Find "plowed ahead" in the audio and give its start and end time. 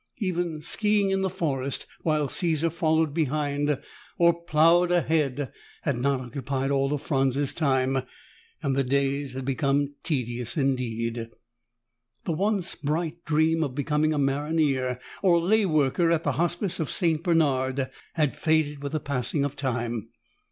4.45-5.51